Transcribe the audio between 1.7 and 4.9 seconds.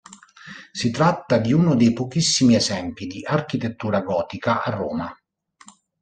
dei pochissimi esempi di architettura gotica a